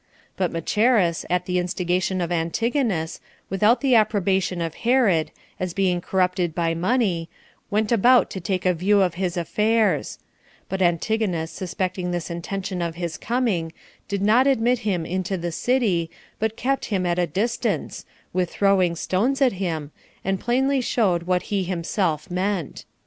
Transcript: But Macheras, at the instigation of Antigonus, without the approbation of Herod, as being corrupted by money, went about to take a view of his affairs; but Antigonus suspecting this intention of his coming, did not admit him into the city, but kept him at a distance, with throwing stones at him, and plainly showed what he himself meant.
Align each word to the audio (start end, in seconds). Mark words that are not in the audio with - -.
But 0.35 0.51
Macheras, 0.51 1.25
at 1.29 1.45
the 1.45 1.59
instigation 1.59 2.21
of 2.21 2.31
Antigonus, 2.31 3.19
without 3.51 3.81
the 3.81 3.93
approbation 3.93 4.59
of 4.59 4.73
Herod, 4.81 5.29
as 5.59 5.75
being 5.75 6.01
corrupted 6.01 6.55
by 6.55 6.73
money, 6.73 7.29
went 7.69 7.91
about 7.91 8.31
to 8.31 8.39
take 8.39 8.65
a 8.65 8.73
view 8.73 9.03
of 9.03 9.13
his 9.13 9.37
affairs; 9.37 10.17
but 10.69 10.81
Antigonus 10.81 11.51
suspecting 11.51 12.09
this 12.09 12.31
intention 12.31 12.81
of 12.81 12.95
his 12.95 13.15
coming, 13.15 13.73
did 14.07 14.23
not 14.23 14.47
admit 14.47 14.79
him 14.79 15.05
into 15.05 15.37
the 15.37 15.51
city, 15.51 16.09
but 16.39 16.57
kept 16.57 16.85
him 16.85 17.05
at 17.05 17.19
a 17.19 17.27
distance, 17.27 18.03
with 18.33 18.49
throwing 18.49 18.95
stones 18.95 19.39
at 19.39 19.53
him, 19.53 19.91
and 20.25 20.39
plainly 20.39 20.81
showed 20.81 21.27
what 21.27 21.43
he 21.43 21.63
himself 21.63 22.31
meant. 22.31 22.85